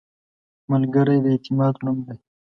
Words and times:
ملګری 0.71 1.17
د 1.23 1.25
اعتماد 1.33 1.75
نوم 1.83 1.97
دی 2.05 2.15